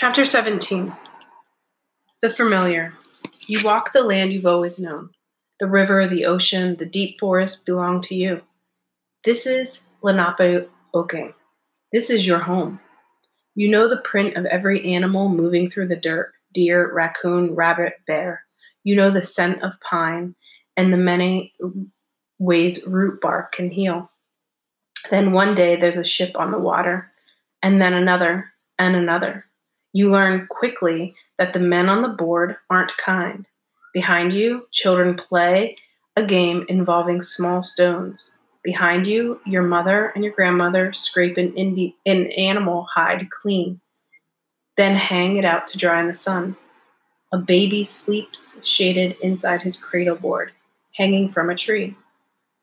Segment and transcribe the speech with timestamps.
[0.00, 0.96] Chapter 17
[2.22, 2.94] The Familiar.
[3.46, 5.10] You walk the land you've always known.
[5.58, 8.40] The river, the ocean, the deep forest belong to you.
[9.26, 11.34] This is Lenape Oking.
[11.92, 12.80] This is your home.
[13.54, 18.44] You know the print of every animal moving through the dirt deer, raccoon, rabbit, bear.
[18.82, 20.34] You know the scent of pine
[20.78, 21.52] and the many
[22.38, 24.10] ways root bark can heal.
[25.10, 27.12] Then one day there's a ship on the water,
[27.62, 28.46] and then another,
[28.78, 29.44] and another.
[29.92, 33.46] You learn quickly that the men on the board aren't kind.
[33.92, 35.76] Behind you, children play
[36.16, 38.30] a game involving small stones.
[38.62, 43.80] Behind you, your mother and your grandmother scrape an, indi- an animal hide clean,
[44.76, 46.56] then hang it out to dry in the sun.
[47.32, 50.52] A baby sleeps shaded inside his cradle board,
[50.94, 51.96] hanging from a tree.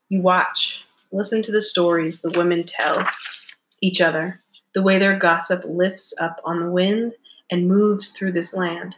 [0.08, 3.06] You watch, listen to the stories the women tell
[3.80, 4.40] each other,
[4.74, 7.14] the way their gossip lifts up on the wind
[7.50, 8.96] and moves through this land.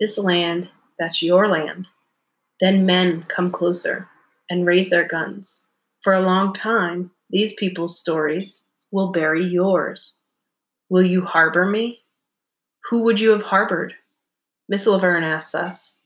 [0.00, 1.88] This land, that's your land.
[2.60, 4.08] Then men come closer
[4.50, 5.68] and raise their guns.
[6.02, 10.18] For a long time, these people's stories will bury yours.
[10.88, 12.00] Will you harbor me?
[12.90, 13.94] Who would you have harbored?
[14.68, 15.96] Miss Laverne asks us.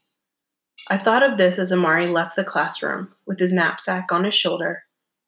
[0.89, 4.85] I thought of this as Amari left the classroom with his knapsack on his shoulder,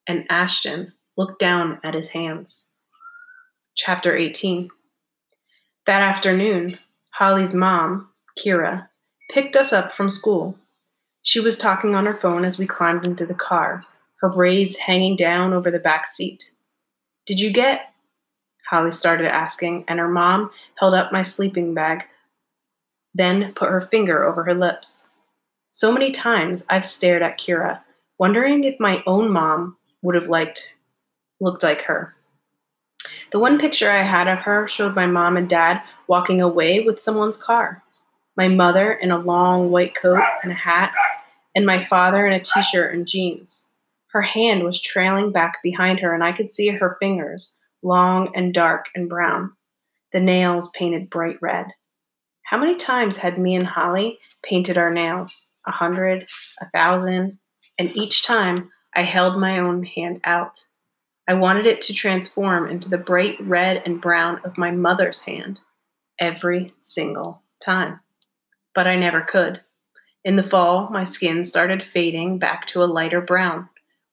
[0.07, 2.68] and Ashton looked down at his hands.
[3.81, 4.71] Chapter 18
[5.87, 8.89] That afternoon, Holly's mom, Kira,
[9.31, 10.59] picked us up from school.
[11.23, 13.85] She was talking on her phone as we climbed into the car,
[14.21, 16.51] her braids hanging down over the back seat.
[17.25, 17.95] Did you get?
[18.69, 22.03] Holly started asking, and her mom held up my sleeping bag,
[23.15, 25.09] then put her finger over her lips.
[25.71, 27.79] So many times I've stared at Kira,
[28.19, 30.75] wondering if my own mom would have liked
[31.41, 32.17] looked like her.
[33.31, 37.01] The one picture I had of her showed my mom and dad walking away with
[37.01, 37.83] someone's car.
[38.37, 40.95] My mother in a long white coat and a hat,
[41.55, 43.67] and my father in a t shirt and jeans.
[44.13, 48.55] Her hand was trailing back behind her, and I could see her fingers, long and
[48.55, 49.53] dark and brown,
[50.13, 51.67] the nails painted bright red.
[52.45, 55.49] How many times had me and Holly painted our nails?
[55.67, 56.27] A hundred,
[56.63, 57.39] a thousand,
[57.79, 60.65] and each time I held my own hand out.
[61.29, 65.61] I wanted it to transform into the bright red and brown of my mother's hand
[66.19, 68.01] every single time.
[68.75, 69.61] But I never could.
[70.25, 73.69] In the fall, my skin started fading back to a lighter brown,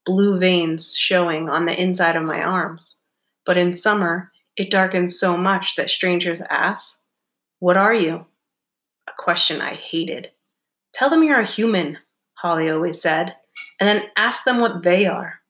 [0.06, 3.00] blue veins showing on the inside of my arms.
[3.46, 7.06] But in summer, it darkened so much that strangers ask,
[7.60, 8.26] What are you?
[9.08, 10.32] A question I hated.
[10.94, 11.98] Tell them you're a human,
[12.34, 13.36] Holly always said,
[13.80, 15.42] and then ask them what they are.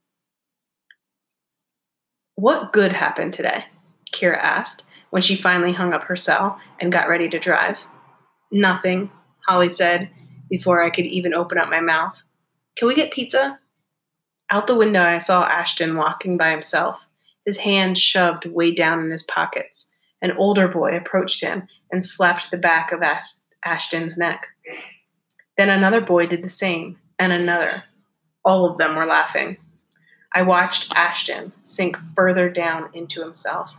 [2.36, 3.66] What good happened today?
[4.12, 7.80] Kira asked when she finally hung up her cell and got ready to drive.
[8.52, 9.10] Nothing,
[9.48, 10.10] Holly said
[10.50, 12.22] before I could even open up my mouth.
[12.76, 13.60] Can we get pizza?
[14.52, 17.02] Out the window, I saw Ashton walking by himself,
[17.46, 19.88] his hands shoved way down in his pockets.
[20.22, 24.48] An older boy approached him and slapped the back of Ash- Ashton's neck.
[25.58, 27.84] Then another boy did the same, and another.
[28.44, 29.58] All of them were laughing.
[30.36, 33.74] I watched Ashton sink further down into himself,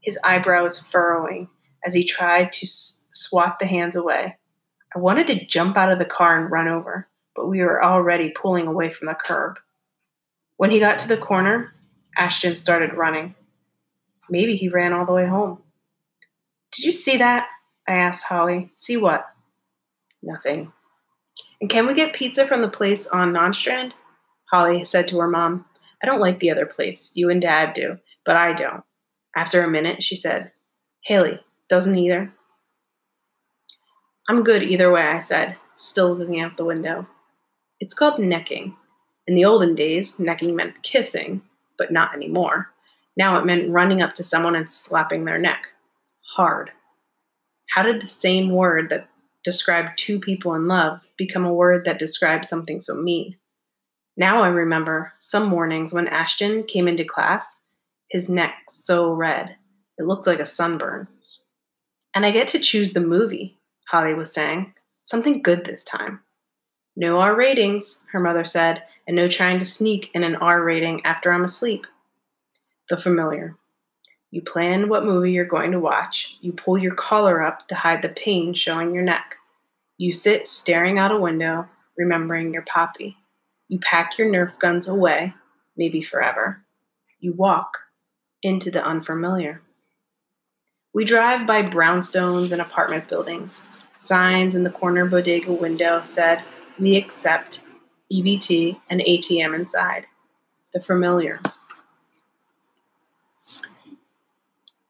[0.00, 1.48] his eyebrows furrowing
[1.86, 4.36] as he tried to s- swat the hands away.
[4.94, 8.28] I wanted to jump out of the car and run over, but we were already
[8.28, 9.58] pulling away from the curb.
[10.58, 11.72] When he got to the corner,
[12.18, 13.34] Ashton started running.
[14.28, 15.62] Maybe he ran all the way home.
[16.72, 17.46] Did you see that?
[17.88, 18.70] I asked Holly.
[18.76, 19.26] See what?
[20.22, 20.72] Nothing.
[21.62, 23.94] And can we get pizza from the place on Nostrand?
[24.50, 25.64] Holly said to her mom.
[26.02, 27.12] I don't like the other place.
[27.14, 28.82] You and Dad do, but I don't.
[29.36, 30.50] After a minute, she said,
[31.04, 32.32] Haley, doesn't either.
[34.28, 37.06] I'm good either way, I said, still looking out the window.
[37.80, 38.76] It's called necking.
[39.26, 41.42] In the olden days, necking meant kissing,
[41.78, 42.70] but not anymore.
[43.16, 45.68] Now it meant running up to someone and slapping their neck.
[46.34, 46.70] Hard.
[47.70, 49.08] How did the same word that
[49.44, 53.36] described two people in love become a word that describes something so mean?
[54.16, 57.60] Now I remember some mornings when Ashton came into class,
[58.10, 59.56] his neck so red,
[59.98, 61.08] it looked like a sunburn.
[62.14, 64.74] And I get to choose the movie, Holly was saying.
[65.04, 66.20] Something good this time.
[66.94, 71.04] No R ratings, her mother said, and no trying to sneak in an R rating
[71.06, 71.86] after I'm asleep.
[72.90, 73.56] The familiar.
[74.30, 76.36] You plan what movie you're going to watch.
[76.40, 79.36] You pull your collar up to hide the pain showing your neck.
[79.96, 83.16] You sit staring out a window, remembering your poppy.
[83.72, 85.32] You pack your Nerf guns away,
[85.78, 86.62] maybe forever.
[87.20, 87.78] You walk
[88.42, 89.62] into the unfamiliar.
[90.92, 93.64] We drive by brownstones and apartment buildings.
[93.96, 96.44] Signs in the corner bodega window said,
[96.78, 97.62] We accept
[98.12, 100.06] EBT and ATM inside.
[100.74, 101.40] The familiar.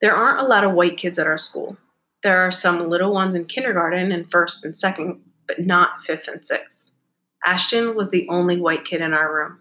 [0.00, 1.76] There aren't a lot of white kids at our school.
[2.24, 6.44] There are some little ones in kindergarten and first and second, but not fifth and
[6.44, 6.88] sixth.
[7.44, 9.60] Ashton was the only white kid in our room,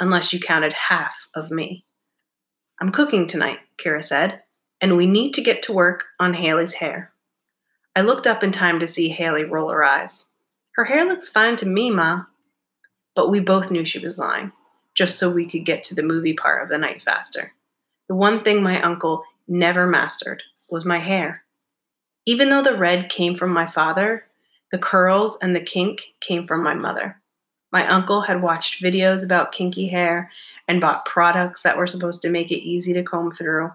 [0.00, 1.84] unless you counted half of me.
[2.80, 4.42] I'm cooking tonight, Kira said,
[4.80, 7.12] and we need to get to work on Haley's hair.
[7.94, 10.26] I looked up in time to see Haley roll her eyes.
[10.74, 12.24] Her hair looks fine to me, Ma.
[13.14, 14.50] But we both knew she was lying,
[14.94, 17.52] just so we could get to the movie part of the night faster.
[18.08, 21.44] The one thing my uncle never mastered was my hair.
[22.26, 24.24] Even though the red came from my father,
[24.74, 27.16] the curls and the kink came from my mother.
[27.70, 30.32] My uncle had watched videos about kinky hair
[30.66, 33.70] and bought products that were supposed to make it easy to comb through.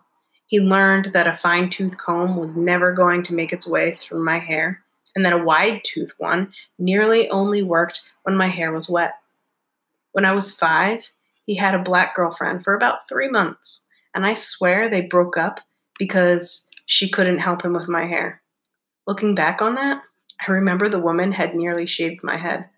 [0.47, 4.25] He learned that a fine tooth comb was never going to make its way through
[4.25, 4.83] my hair,
[5.15, 9.13] and that a wide tooth one nearly only worked when my hair was wet.
[10.11, 11.07] When I was five,
[11.45, 15.61] he had a black girlfriend for about three months, and I swear they broke up
[15.97, 18.41] because she couldn't help him with my hair.
[19.07, 20.01] Looking back on that,
[20.47, 22.69] I remember the woman had nearly shaved my head,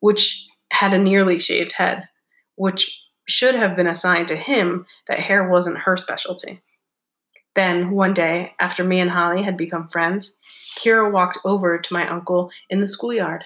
[0.00, 2.08] which had a nearly shaved head,
[2.56, 6.62] which should have been a sign to him that hair wasn't her specialty.
[7.54, 10.36] Then, one day, after me and Holly had become friends,
[10.78, 13.44] Kira walked over to my uncle in the schoolyard.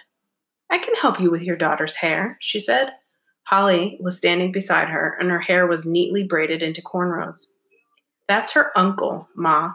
[0.71, 2.93] I can help you with your daughter's hair, she said.
[3.45, 7.53] Holly was standing beside her, and her hair was neatly braided into cornrows.
[8.29, 9.73] That's her uncle, Ma,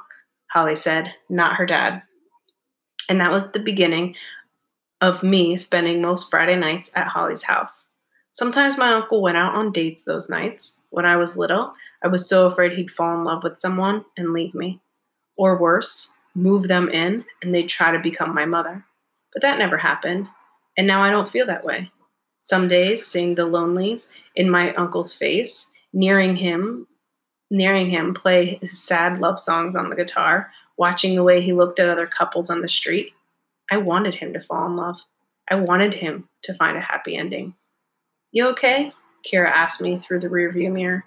[0.52, 2.02] Holly said, not her dad.
[3.10, 4.16] And that was the beginning
[5.02, 7.94] of me spending most Friday nights at Holly's house.
[8.32, 10.82] Sometimes my uncle went out on dates those nights.
[10.92, 11.74] When I was little,
[12.04, 14.80] I was so afraid he'd fall in love with someone and leave me.
[15.36, 18.86] Or worse, move them in and they'd try to become my mother.
[19.34, 20.28] But that never happened,
[20.78, 21.92] and now I don't feel that way.
[22.40, 26.88] Some days, seeing the lonelies in my uncle's face, nearing him,
[27.52, 31.78] nearing him play his sad love songs on the guitar, watching the way he looked
[31.80, 33.12] at other couples on the street,
[33.70, 34.98] I wanted him to fall in love.
[35.52, 37.54] I wanted him to find a happy ending.
[38.32, 38.94] You okay?
[39.28, 41.04] Kira asked me through the rearview mirror.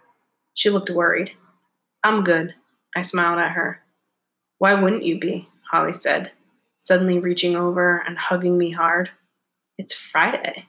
[0.53, 1.33] She looked worried.
[2.05, 2.55] I'm good.
[2.95, 3.81] I smiled at her.
[4.59, 5.49] Why wouldn't you be?
[5.71, 6.33] Holly said,
[6.77, 9.11] suddenly reaching over and hugging me hard.
[9.79, 10.67] It's Friday.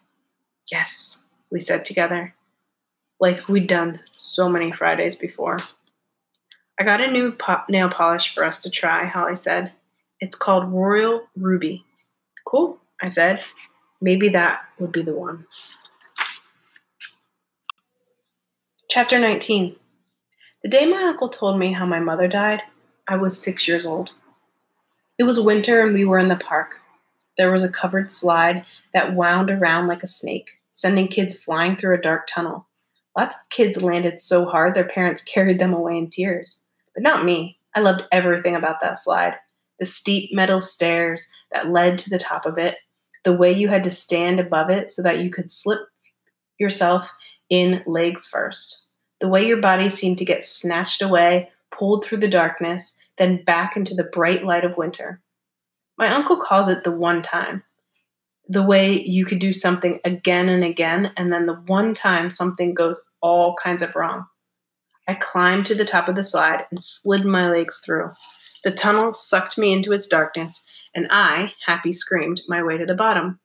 [0.71, 1.19] Yes,
[1.51, 2.33] we said together,
[3.19, 5.57] like we'd done so many Fridays before.
[6.79, 7.35] I got a new
[7.69, 9.73] nail polish for us to try, Holly said.
[10.19, 11.85] It's called Royal Ruby.
[12.45, 13.41] Cool, I said.
[14.01, 15.45] Maybe that would be the one.
[18.89, 19.75] Chapter 19
[20.63, 22.63] The day my uncle told me how my mother died,
[23.07, 24.11] I was six years old.
[25.19, 26.79] It was winter and we were in the park.
[27.37, 31.95] There was a covered slide that wound around like a snake, sending kids flying through
[31.95, 32.67] a dark tunnel.
[33.15, 36.62] Lots of kids landed so hard their parents carried them away in tears.
[36.93, 37.59] But not me.
[37.75, 39.37] I loved everything about that slide
[39.79, 42.77] the steep metal stairs that led to the top of it,
[43.23, 45.79] the way you had to stand above it so that you could slip
[46.59, 47.09] yourself
[47.49, 48.83] in legs first
[49.23, 53.77] the way your body seemed to get snatched away, pulled through the darkness, then back
[53.77, 55.21] into the bright light of winter.
[55.97, 57.63] My uncle calls it the one time.
[58.49, 62.73] The way you could do something again and again, and then the one time something
[62.73, 64.25] goes all kinds of wrong.
[65.07, 68.11] I climbed to the top of the slide and slid my legs through.
[68.63, 70.63] The tunnel sucked me into its darkness,
[70.95, 73.39] and I, happy, screamed my way to the bottom.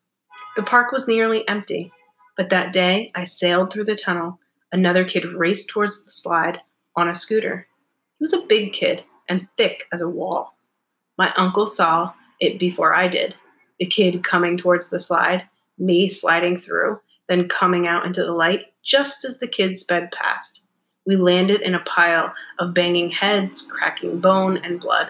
[0.56, 1.92] The park was nearly empty,
[2.36, 4.38] but that day I sailed through the tunnel
[4.70, 6.60] Another kid raced towards the slide
[6.94, 7.66] on a scooter.
[8.18, 10.56] He was a big kid and thick as a wall.
[11.16, 13.34] My uncle saw it before I did.
[13.78, 15.48] The kid coming towards the slide,
[15.78, 20.67] me sliding through, then coming out into the light just as the kid sped past.
[21.08, 25.08] We landed in a pile of banging heads, cracking bone, and blood.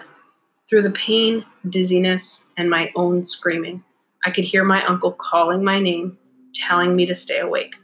[0.69, 3.83] Through the pain, dizziness, and my own screaming,
[4.23, 6.17] I could hear my uncle calling my name,
[6.53, 7.75] telling me to stay awake.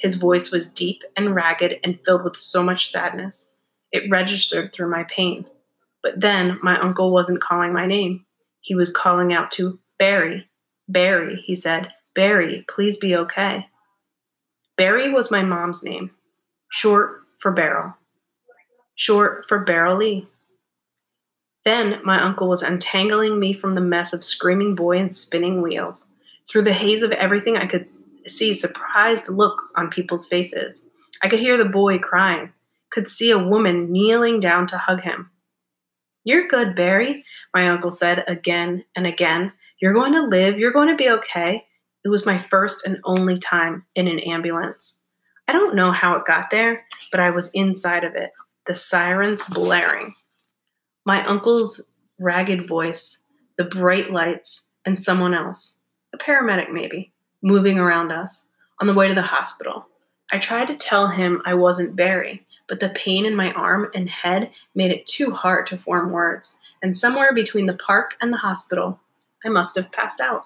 [0.00, 3.48] His voice was deep and ragged and filled with so much sadness.
[3.90, 5.46] It registered through my pain.
[6.02, 8.26] But then my uncle wasn't calling my name.
[8.60, 10.46] He was calling out to Barry.
[10.88, 11.90] Barry, he said.
[12.14, 13.66] Barry, please be okay.
[14.76, 16.10] Barry was my mom's name,
[16.70, 17.94] short for Beryl,
[18.94, 20.28] short for Beryl Lee.
[21.64, 26.16] Then my uncle was untangling me from the mess of screaming boy and spinning wheels.
[26.48, 27.86] Through the haze of everything I could
[28.26, 30.88] see surprised looks on people's faces.
[31.22, 32.52] I could hear the boy crying,
[32.90, 35.30] could see a woman kneeling down to hug him.
[36.24, 39.52] You're good, Barry, my uncle said again and again.
[39.80, 40.58] You're going to live.
[40.58, 41.64] You're going to be okay.
[42.04, 44.99] It was my first and only time in an ambulance.
[45.50, 48.30] I don't know how it got there, but I was inside of it,
[48.68, 50.14] the sirens blaring.
[51.04, 51.90] My uncle's
[52.20, 53.24] ragged voice,
[53.58, 55.82] the bright lights, and someone else,
[56.14, 58.48] a paramedic maybe, moving around us
[58.80, 59.88] on the way to the hospital.
[60.30, 64.08] I tried to tell him I wasn't Barry, but the pain in my arm and
[64.08, 68.36] head made it too hard to form words, and somewhere between the park and the
[68.36, 69.00] hospital,
[69.44, 70.44] I must have passed out.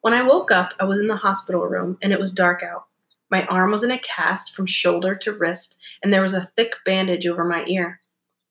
[0.00, 2.86] When I woke up, I was in the hospital room and it was dark out.
[3.30, 6.74] My arm was in a cast from shoulder to wrist, and there was a thick
[6.84, 8.00] bandage over my ear.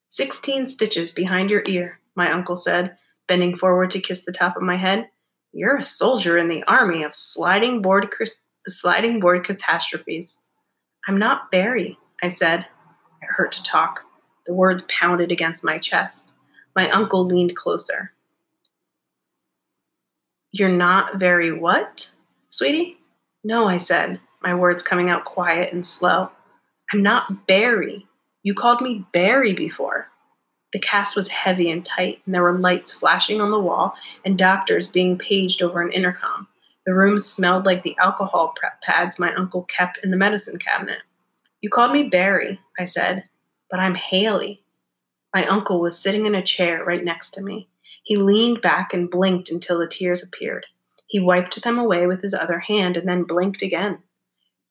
[0.09, 4.63] Sixteen stitches behind your ear, my uncle said, bending forward to kiss the top of
[4.63, 5.09] my head.
[5.53, 8.13] You're a soldier in the army of sliding board,
[8.67, 10.37] sliding board catastrophes.
[11.07, 12.59] I'm not Barry, I said.
[12.59, 14.01] It hurt to talk.
[14.45, 16.35] The words pounded against my chest.
[16.75, 18.11] My uncle leaned closer.
[20.51, 22.11] You're not very what,
[22.49, 22.97] sweetie?
[23.43, 26.29] No, I said, my words coming out quiet and slow.
[26.93, 28.05] I'm not Barry.
[28.43, 30.07] You called me Barry before.
[30.71, 34.37] The cast was heavy and tight, and there were lights flashing on the wall and
[34.37, 36.47] doctors being paged over an intercom.
[36.85, 40.99] The room smelled like the alcohol prep pads my uncle kept in the medicine cabinet.
[41.61, 43.23] You called me Barry, I said,
[43.71, 44.61] but I'm Haley.
[45.33, 47.67] My uncle was sitting in a chair right next to me.
[48.03, 50.67] He leaned back and blinked until the tears appeared.
[51.07, 54.03] He wiped them away with his other hand and then blinked again.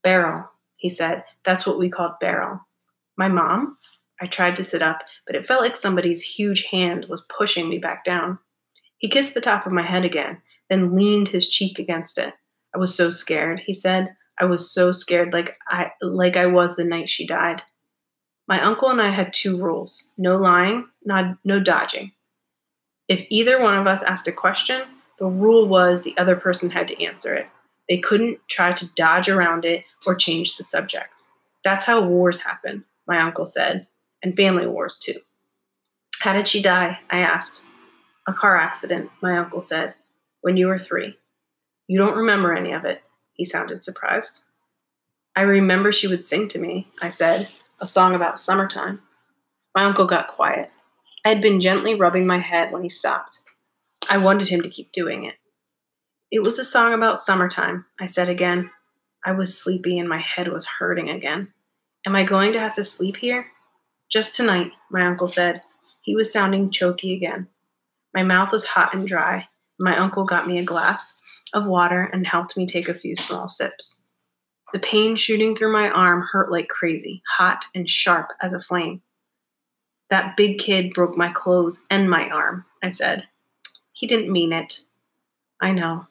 [0.04, 1.24] Beryl, he said.
[1.44, 2.60] That's what we called Beryl.
[3.16, 3.78] My mom?
[4.20, 7.78] I tried to sit up, but it felt like somebody's huge hand was pushing me
[7.78, 8.38] back down.
[8.98, 12.32] He kissed the top of my head again, then leaned his cheek against it.
[12.74, 14.14] I was so scared, he said.
[14.38, 17.62] I was so scared like I like I was the night she died.
[18.46, 20.10] My uncle and I had two rules.
[20.18, 22.12] No lying, not no dodging.
[23.08, 24.82] If either one of us asked a question,
[25.18, 27.46] the rule was the other person had to answer it.
[27.88, 31.20] They couldn't try to dodge around it or change the subject.
[31.62, 33.86] That's how wars happen, my uncle said,
[34.22, 35.20] and family wars too.
[36.20, 36.98] How did she die?
[37.10, 37.66] I asked.
[38.26, 39.94] A car accident, my uncle said,
[40.40, 41.18] when you were three.
[41.86, 43.02] You don't remember any of it.
[43.34, 44.44] He sounded surprised.
[45.36, 47.48] I remember she would sing to me, I said,
[47.80, 49.02] a song about summertime.
[49.74, 50.70] My uncle got quiet.
[51.24, 53.40] I had been gently rubbing my head when he stopped.
[54.08, 55.34] I wanted him to keep doing it.
[56.34, 58.68] It was a song about summertime, I said again.
[59.24, 61.52] I was sleepy and my head was hurting again.
[62.08, 63.46] Am I going to have to sleep here?
[64.10, 65.62] Just tonight, my uncle said.
[66.02, 67.46] He was sounding choky again.
[68.14, 69.46] My mouth was hot and dry.
[69.78, 71.14] My uncle got me a glass
[71.52, 74.04] of water and helped me take a few small sips.
[74.72, 79.02] The pain shooting through my arm hurt like crazy, hot and sharp as a flame.
[80.10, 83.28] That big kid broke my clothes and my arm, I said.
[83.92, 84.80] He didn't mean it.
[85.60, 86.08] I know.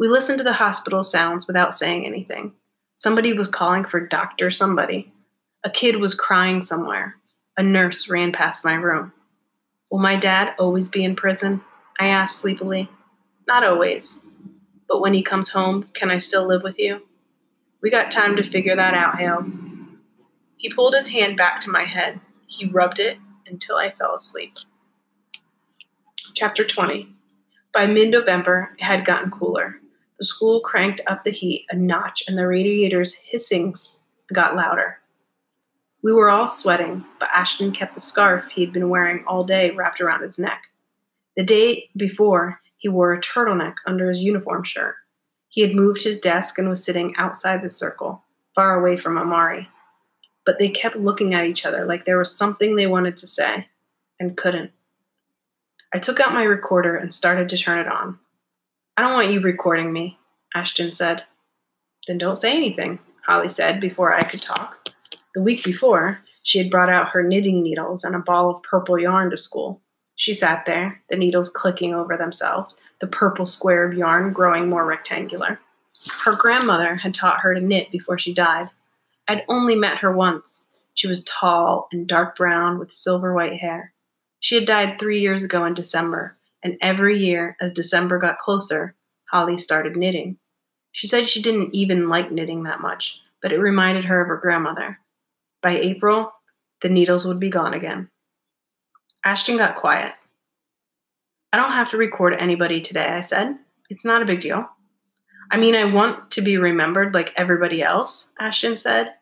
[0.00, 2.54] We listened to the hospital sounds without saying anything.
[2.96, 4.50] Somebody was calling for Dr.
[4.50, 5.12] Somebody.
[5.62, 7.16] A kid was crying somewhere.
[7.58, 9.12] A nurse ran past my room.
[9.90, 11.60] Will my dad always be in prison?
[11.98, 12.88] I asked sleepily.
[13.46, 14.24] Not always.
[14.88, 17.02] But when he comes home, can I still live with you?
[17.82, 19.60] We got time to figure that out, Hales.
[20.56, 22.20] He pulled his hand back to my head.
[22.46, 24.56] He rubbed it until I fell asleep.
[26.32, 27.14] Chapter 20.
[27.74, 29.76] By mid November, it had gotten cooler.
[30.20, 35.00] The school cranked up the heat a notch, and the radiator's hissings got louder.
[36.02, 39.70] We were all sweating, but Ashton kept the scarf he had been wearing all day
[39.70, 40.68] wrapped around his neck.
[41.36, 44.94] The day before, he wore a turtleneck under his uniform shirt.
[45.48, 48.22] He had moved his desk and was sitting outside the circle,
[48.54, 49.68] far away from Amari
[50.50, 53.68] but they kept looking at each other like there was something they wanted to say
[54.18, 54.72] and couldn't.
[55.92, 58.18] I took out my recorder and started to turn it on.
[58.96, 60.18] I don't want you recording me,
[60.54, 61.24] Ashton said.
[62.06, 64.88] Then don't say anything, Holly said before I could talk.
[65.34, 68.98] The week before, she had brought out her knitting needles and a ball of purple
[68.98, 69.80] yarn to school.
[70.16, 74.84] She sat there, the needles clicking over themselves, the purple square of yarn growing more
[74.84, 75.58] rectangular.
[76.24, 78.70] Her grandmother had taught her to knit before she died,
[79.30, 80.66] I'd only met her once.
[80.94, 83.92] She was tall and dark brown with silver white hair.
[84.40, 88.94] She had died three years ago in December, and every year, as December got closer,
[89.30, 90.38] Holly started knitting.
[90.92, 94.36] She said she didn't even like knitting that much, but it reminded her of her
[94.36, 94.98] grandmother.
[95.62, 96.32] By April,
[96.80, 98.08] the needles would be gone again.
[99.24, 100.12] Ashton got quiet.
[101.52, 103.56] I don't have to record anybody today, I said.
[103.88, 104.68] It's not a big deal.
[105.50, 109.14] I mean, I want to be remembered like everybody else, Ashton said.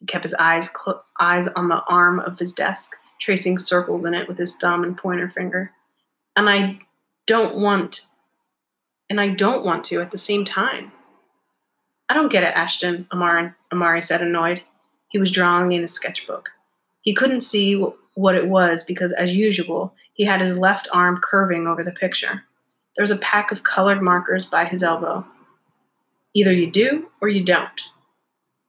[0.00, 2.96] He kept his eyes clo- eyes on the arm of his desk.
[3.20, 5.72] tracing circles in it with his thumb and pointer finger.
[6.36, 6.78] And I
[7.26, 8.02] don't want,
[9.08, 10.92] and I don't want to at the same time.
[12.08, 14.62] I don't get it, Ashton, Amari, Amari said, annoyed.
[15.08, 16.50] He was drawing in his sketchbook.
[17.02, 17.82] He couldn't see
[18.14, 22.42] what it was because, as usual, he had his left arm curving over the picture.
[22.96, 25.26] There was a pack of colored markers by his elbow.
[26.34, 27.80] Either you do or you don't.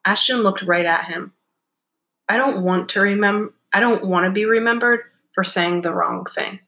[0.05, 1.33] Ashton looked right at him.
[2.29, 5.01] I don't want to remember I don't want to be remembered
[5.33, 6.59] for saying the wrong thing.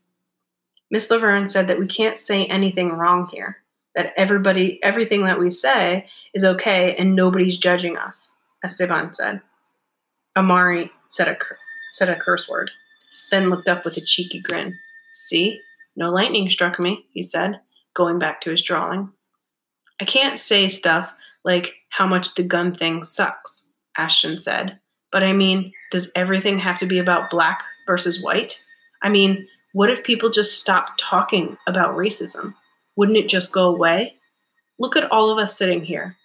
[0.90, 3.58] Miss Laverne said that we can't say anything wrong here.
[3.96, 9.42] That everybody everything that we say is okay and nobody's judging us, Esteban said.
[10.36, 11.38] Amari said a
[11.90, 12.70] said a curse word,
[13.32, 14.78] then looked up with a cheeky grin.
[15.14, 15.60] See?
[15.96, 17.60] No lightning struck me, he said,
[17.96, 19.10] going back to his drawing.
[20.00, 21.12] I can't say stuff
[21.44, 24.80] like how much the gun thing sucks, Ashton said.
[25.12, 28.64] But I mean, does everything have to be about black versus white?
[29.02, 32.56] I mean, what if people just stopped talking about racism?
[32.96, 34.16] Wouldn't it just go away?
[34.80, 36.16] Look at all of us sitting here.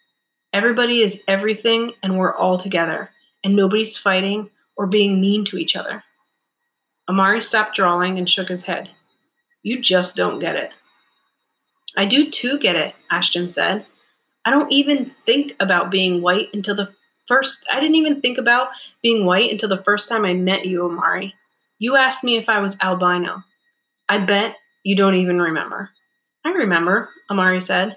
[0.55, 3.11] Everybody is everything and we're all together,
[3.45, 6.03] and nobody's fighting or being mean to each other.
[7.11, 8.89] Amari stopped drawing and shook his head.
[9.63, 10.71] You just don't get it.
[11.95, 13.85] I do too get it, Ashton said.
[14.47, 16.95] I don't even think about being white until the
[17.27, 18.69] first, I didn't even think about
[19.03, 21.35] being white until the first time I met you, Amari.
[21.83, 23.43] You asked me if I was albino.
[24.09, 25.91] I bet you don't even remember.
[26.45, 27.97] I remember, Amari said.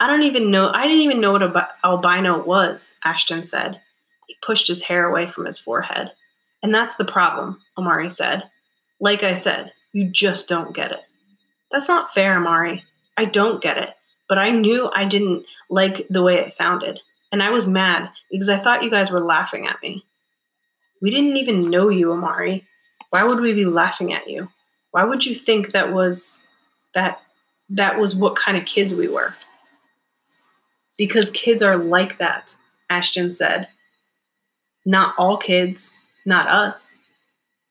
[0.00, 3.80] I don't even know, I didn't even know what albino was, Ashton said.
[4.26, 6.14] He pushed his hair away from his forehead.
[6.64, 8.42] And that's the problem, Amari said.
[8.98, 11.04] Like I said, you just don't get it.
[11.70, 12.82] That's not fair, Amari.
[13.16, 13.90] I don't get it.
[14.28, 16.98] But I knew I didn't like the way it sounded.
[17.30, 20.04] And I was mad because I thought you guys were laughing at me.
[21.00, 22.66] We didn't even know you, Amari.
[23.16, 24.50] Why would we be laughing at you?
[24.90, 26.44] Why would you think that was
[26.92, 27.22] that
[27.70, 29.34] that was what kind of kids we were?
[30.98, 32.54] Because kids are like that,
[32.90, 33.68] Ashton said.
[34.84, 36.98] Not all kids, not us.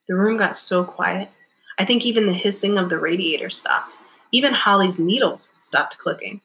[0.08, 1.30] The room got so quiet.
[1.78, 4.00] I think even the hissing of the radiator stopped.
[4.32, 6.42] Even Holly's needles stopped clicking.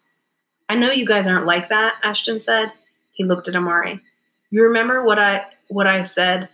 [0.68, 2.74] I know you guys aren't like that, Ashton said.
[3.12, 4.02] He looked at Amari.
[4.50, 6.50] You remember what I what I said?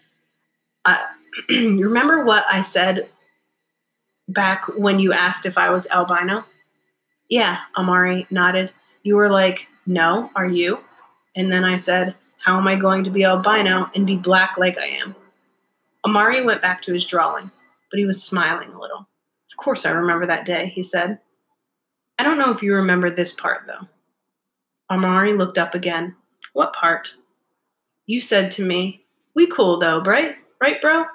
[0.86, 0.94] You
[1.48, 3.08] remember what I said
[4.28, 6.44] back when you asked if I was albino?
[7.28, 8.72] Yeah, Amari nodded.
[9.02, 10.80] You were like, "No, are you?"
[11.34, 14.78] And then I said, "How am I going to be albino and be black like
[14.78, 15.14] I am?"
[16.04, 17.50] Amari went back to his drawing,
[17.90, 19.08] but he was smiling a little.
[19.50, 21.18] Of course I remember that day, he said.
[22.18, 23.88] I don't know if you remember this part, though.
[24.90, 26.14] Amari looked up again.
[26.52, 27.16] What part?
[28.06, 30.36] You said to me, We cool though, right?
[30.60, 31.06] Right, bro?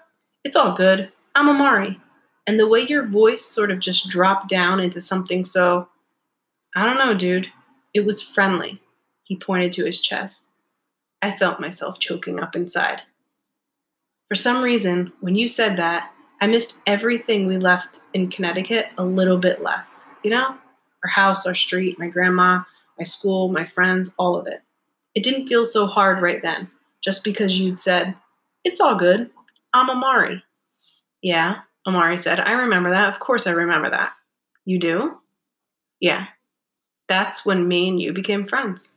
[0.43, 1.12] It's all good.
[1.36, 1.99] I'm Amari.
[2.47, 5.88] And the way your voice sort of just dropped down into something so.
[6.75, 7.51] I don't know, dude.
[7.93, 8.82] It was friendly.
[9.23, 10.54] He pointed to his chest.
[11.21, 13.04] I felt myself choking up inside.
[14.30, 19.04] For some reason, when you said that, I missed everything we left in Connecticut a
[19.04, 20.15] little bit less.
[20.23, 20.56] You know?
[21.04, 22.62] Our house, our street, my grandma,
[22.97, 24.62] my school, my friends, all of it.
[25.13, 26.69] It didn't feel so hard right then,
[27.04, 28.15] just because you'd said,
[28.63, 29.30] It's all good.
[29.73, 30.43] I'm Amari.
[31.21, 31.57] Yeah,
[31.88, 32.39] Amari said.
[32.39, 33.10] I remember that.
[33.10, 34.13] Of course I remember that.
[34.65, 35.17] You do?
[35.99, 36.27] Yeah.
[37.07, 38.93] That's when me and you became friends.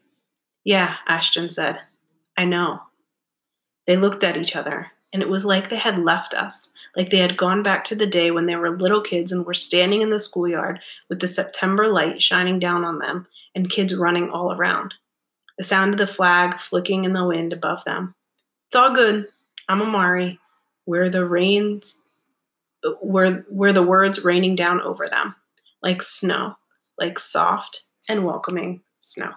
[0.64, 1.80] Yeah, Ashton said.
[2.36, 2.80] I know.
[3.86, 7.18] They looked at each other, and it was like they had left us, like they
[7.18, 10.10] had gone back to the day when they were little kids and were standing in
[10.10, 14.94] the schoolyard with the September light shining down on them and kids running all around.
[15.58, 18.14] The sound of the flag flicking in the wind above them.
[18.68, 19.28] It's all good.
[19.68, 20.40] I'm Amari.
[20.84, 22.00] Where the rains
[23.00, 25.34] where where the words raining down over them,
[25.82, 26.56] like snow,
[26.98, 29.32] like soft and welcoming snow.